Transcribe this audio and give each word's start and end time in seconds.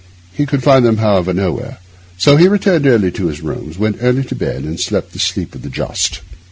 He 0.33 0.47
could 0.47 0.63
find 0.63 0.83
them, 0.83 0.97
however, 0.97 1.31
nowhere; 1.31 1.77
so 2.17 2.35
returned 2.35 2.87
early 2.87 3.11
to 3.11 3.27
his 3.27 3.41
rooms, 3.41 3.77
went 3.77 3.97
early 4.01 4.23
to 4.23 4.33
bed, 4.35 4.63
and 4.63 4.79
slept 4.79 5.13
the 5.13 5.19
sleep 5.19 5.53
of 5.53 5.61
the 5.61 5.69
just. 5.69 6.21